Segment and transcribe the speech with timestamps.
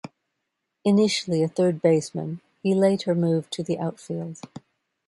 [0.83, 4.39] Initially a third baseman, he later moved to the outfield.